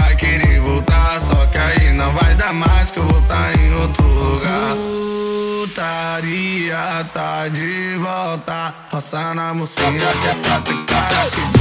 [0.00, 1.20] vai querer voltar.
[1.20, 4.74] Só que aí não vai dar mais que eu vou tá em outro lugar.
[5.60, 8.74] Putaria tá de volta.
[8.92, 9.90] Roça na mocinha
[10.20, 11.59] que é essa cara que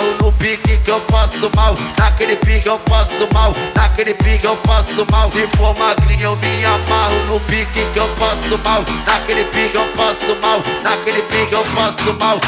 [0.00, 4.56] amarro no pique que eu passo mal Naquele pique eu passo mal, naquele pique eu
[4.58, 5.30] passo mal.
[5.30, 7.14] Se for magrinha eu me amarro.
[7.28, 12.14] No pique que eu passo mal Naquele pique eu passo mal, naquele pique eu passo
[12.14, 12.38] mal.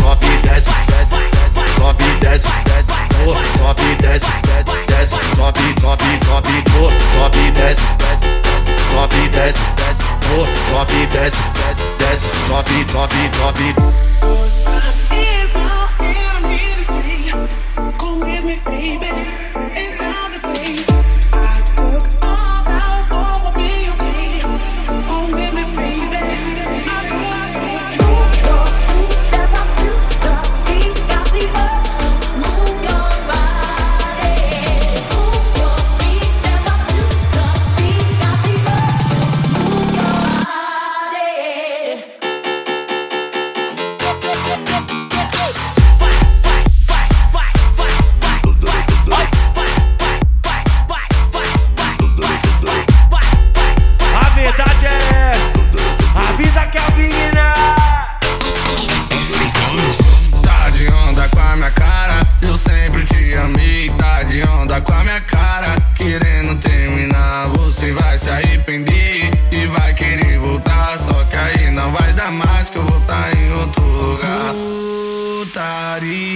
[0.00, 2.92] Sobe e desce, desce, sobe e desce, desce.
[3.26, 6.64] Oh, Sobe e desce, desce, desce, sobe, sobe, sobe.
[6.78, 10.04] Oh, Sobe e desce, desce, desce, sobe e desce, desce.
[10.38, 14.15] Oh, Sobe e desce, desce, desce, sobe, sobe, sobe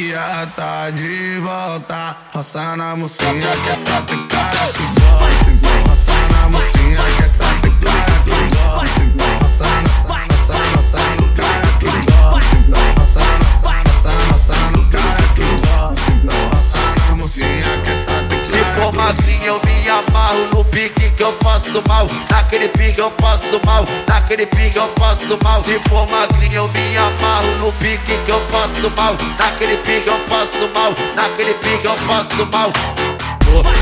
[0.00, 2.16] Putaria tá de volta.
[2.34, 5.50] Roça na mocinha que essa tem cara que gosta.
[5.50, 6.89] Então roça na mocinha
[20.70, 22.08] pique que eu passo mal.
[22.30, 25.62] Naquele pique eu passo mal, naquele pique eu passo mal.
[25.62, 27.50] Se for magrinha eu me amarro.
[27.58, 29.14] No pique que eu passo mal.
[29.38, 32.70] Naquele pique eu passo mal, naquele pique eu passo mal.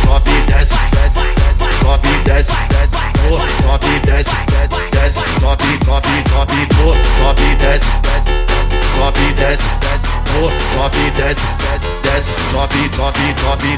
[0.02, 2.96] Sobe e desce, desce, desce, sobe e desce, desce.
[3.30, 6.68] Oh, Sobe desce, desce, desce, sobe, sobe, sobe.
[6.80, 10.08] Oh, Sobe desce, desce, desce, sobe desce, desce.
[10.40, 13.76] Oh, Sobe desce, desce, desce, sobe, sobe, sobe